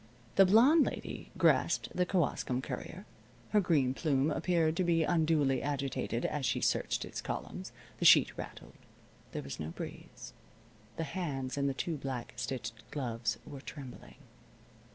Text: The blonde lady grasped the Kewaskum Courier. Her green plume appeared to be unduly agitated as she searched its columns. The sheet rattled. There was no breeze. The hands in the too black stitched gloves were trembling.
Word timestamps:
The 0.33 0.47
blonde 0.47 0.87
lady 0.87 1.29
grasped 1.37 1.95
the 1.95 2.07
Kewaskum 2.07 2.63
Courier. 2.63 3.05
Her 3.51 3.61
green 3.61 3.93
plume 3.93 4.31
appeared 4.31 4.75
to 4.77 4.83
be 4.83 5.03
unduly 5.03 5.61
agitated 5.61 6.25
as 6.25 6.43
she 6.43 6.59
searched 6.59 7.05
its 7.05 7.21
columns. 7.21 7.71
The 7.99 8.05
sheet 8.05 8.35
rattled. 8.35 8.73
There 9.31 9.43
was 9.43 9.59
no 9.59 9.67
breeze. 9.69 10.33
The 10.97 11.03
hands 11.03 11.55
in 11.55 11.67
the 11.67 11.75
too 11.75 11.97
black 11.97 12.33
stitched 12.35 12.89
gloves 12.89 13.37
were 13.45 13.61
trembling. 13.61 14.15